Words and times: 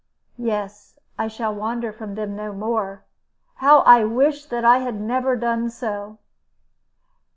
"Yes, 0.39 0.97
I 1.19 1.27
shall 1.27 1.53
wander 1.53 1.93
from 1.93 2.15
them 2.15 2.35
no 2.35 2.53
more. 2.53 3.03
How 3.57 3.81
I 3.81 4.03
wish 4.03 4.47
that 4.47 4.65
I 4.65 4.79
had 4.79 4.99
never 4.99 5.35
done 5.35 5.69
so?" 5.69 6.17